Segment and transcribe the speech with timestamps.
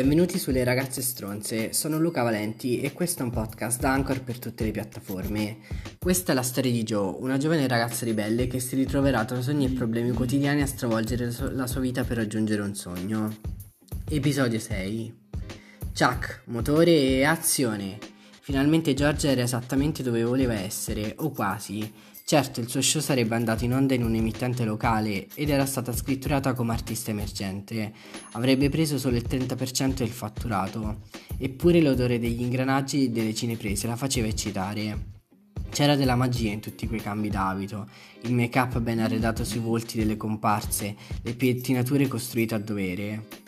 [0.00, 4.38] Benvenuti sulle ragazze stronze, sono Luca Valenti e questo è un podcast da Anchor per
[4.38, 5.58] tutte le piattaforme.
[5.98, 9.66] Questa è la storia di Joe, una giovane ragazza ribelle che si ritroverà tra sogni
[9.66, 13.36] e problemi quotidiani a stravolgere la sua vita per raggiungere un sogno.
[14.08, 15.18] Episodio 6
[15.94, 18.19] Chuck, motore e azione!
[18.42, 21.92] Finalmente Georgia era esattamente dove voleva essere, o quasi.
[22.24, 25.92] Certo, il suo show sarebbe andato in onda in un emittente locale ed era stata
[25.92, 27.92] scritturata come artista emergente.
[28.32, 31.00] Avrebbe preso solo il 30% del fatturato,
[31.38, 35.18] eppure l'odore degli ingranaggi e delle cineprese la faceva eccitare.
[35.70, 37.88] C'era della magia in tutti quei cambi d'abito,
[38.22, 43.39] il make-up ben arredato sui volti delle comparse, le pettinature costruite a dovere.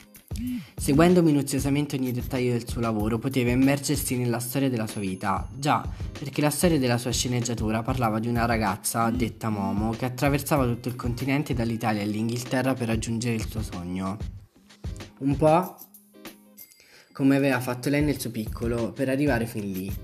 [0.75, 5.49] Seguendo minuziosamente ogni dettaglio del suo lavoro, poteva immergersi nella storia della sua vita.
[5.55, 10.65] Già, perché la storia della sua sceneggiatura parlava di una ragazza, detta Momo, che attraversava
[10.67, 14.17] tutto il continente dall'Italia all'Inghilterra per raggiungere il suo sogno.
[15.19, 15.77] Un po'
[17.13, 19.95] come aveva fatto lei nel suo piccolo, per arrivare fin lì.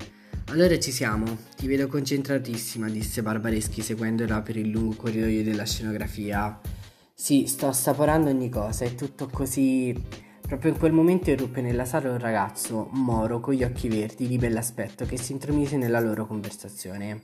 [0.50, 6.60] Allora ci siamo, ti vedo concentratissima, disse Barbareschi seguendola per il lungo corridoio della scenografia.
[7.14, 10.26] Sì, sto assaporando ogni cosa, è tutto così...
[10.48, 14.38] Proprio in quel momento irruppe nella sala un ragazzo, moro, con gli occhi verdi, di
[14.38, 17.20] bell'aspetto, che si intromise nella loro conversazione.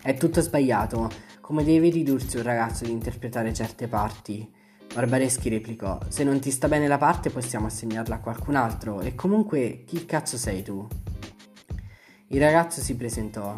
[0.00, 1.10] È tutto sbagliato,
[1.40, 4.48] come deve ridursi un ragazzo di interpretare certe parti.
[4.94, 9.16] Barbareschi replicò, se non ti sta bene la parte possiamo assegnarla a qualcun altro, e
[9.16, 10.86] comunque chi cazzo sei tu?
[12.28, 13.56] Il ragazzo si presentò.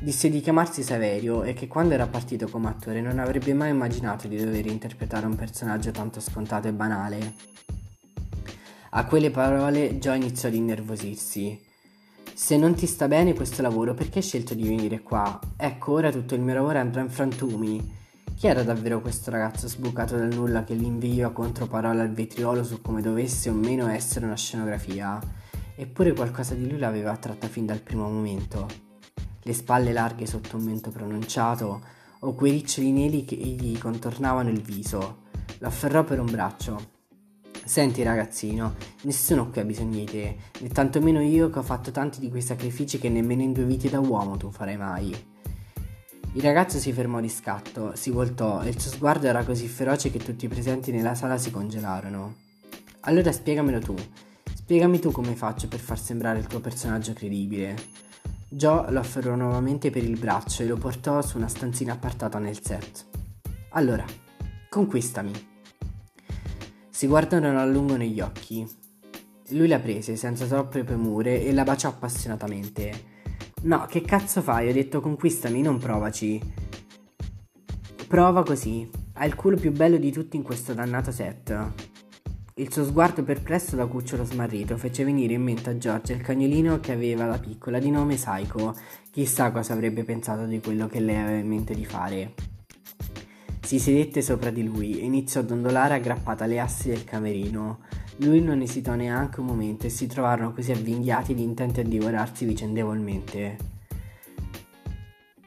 [0.00, 4.26] Disse di chiamarsi Saverio e che quando era partito come attore non avrebbe mai immaginato
[4.26, 7.34] di dover interpretare un personaggio tanto scontato e banale.
[8.90, 11.60] A quelle parole Joe iniziò ad innervosirsi.
[12.34, 15.38] Se non ti sta bene questo lavoro, perché hai scelto di venire qua?
[15.56, 17.96] Ecco, ora tutto il mio lavoro andrà in frantumi.
[18.34, 22.80] Chi era davvero questo ragazzo sbucato dal nulla che gli inviava controparole al vetriolo su
[22.80, 25.18] come dovesse o meno essere una scenografia?
[25.74, 28.86] Eppure qualcosa di lui l'aveva attratta fin dal primo momento
[29.48, 31.80] le spalle larghe sotto un mento pronunciato,
[32.20, 35.22] o quei riccioli neri che gli contornavano il viso.
[35.60, 36.96] Lo afferrò per un braccio.
[37.68, 42.18] Senti ragazzino, nessuno qui ha bisogno di te, né tantomeno io che ho fatto tanti
[42.18, 45.14] di quei sacrifici che nemmeno in due vite da uomo tu farai mai.
[46.32, 50.10] Il ragazzo si fermò di scatto, si voltò e il suo sguardo era così feroce
[50.10, 52.36] che tutti i presenti nella sala si congelarono.
[53.00, 53.94] Allora spiegamelo tu,
[54.54, 57.76] spiegami tu come faccio per far sembrare il tuo personaggio credibile.
[58.48, 62.62] Joe lo afferrò nuovamente per il braccio e lo portò su una stanzina appartata nel
[62.62, 63.04] set.
[63.72, 64.06] Allora,
[64.70, 65.57] conquistami.
[66.98, 68.68] Si guardarono a lungo negli occhi.
[69.50, 72.92] Lui la prese senza troppe premure e la baciò appassionatamente.
[73.62, 74.68] No, che cazzo fai?
[74.68, 76.42] Ho detto conquistami, non provaci.
[78.08, 78.90] Prova così.
[79.12, 81.72] Hai il culo più bello di tutti in questo dannato set.
[82.54, 86.80] Il suo sguardo perplesso da cucciolo smarrito fece venire in mente a Giorgia il cagnolino
[86.80, 88.74] che aveva la piccola di nome Saiko.
[89.12, 92.47] Chissà cosa avrebbe pensato di quello che lei aveva in mente di fare.
[93.68, 97.80] Si sedette sopra di lui e iniziò a dondolare aggrappata alle assi del camerino.
[98.16, 102.46] Lui non esitò neanche un momento e si trovarono così avvinghiati ed intenti a divorarsi
[102.46, 103.58] vicendevolmente.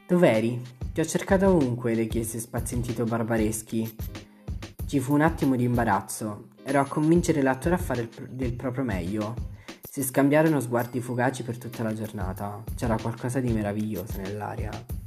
[0.06, 0.62] Dov'eri?
[0.92, 3.92] Ti ho cercato ovunque, le chiese spazientito Barbareschi.
[4.86, 6.50] Ci fu un attimo di imbarazzo.
[6.62, 9.34] Ero a convincere l'attore a fare pr- del proprio meglio.
[9.82, 12.62] Si scambiarono sguardi fugaci per tutta la giornata.
[12.76, 15.01] C'era qualcosa di meraviglioso nell'aria.